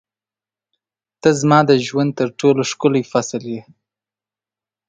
[1.21, 3.61] •ته زما د ژوند تر ټولو ښکلی فصل یې.